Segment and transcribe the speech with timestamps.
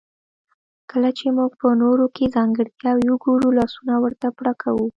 [0.91, 4.85] کله چې موږ په نورو کې ځانګړتياوې وګورو لاسونه ورته پړکوو.